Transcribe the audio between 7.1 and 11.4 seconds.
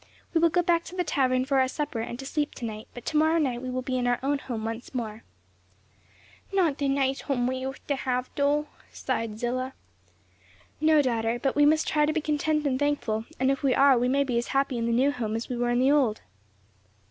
home we used to have, though!" sighed Zillah. "No, daughter;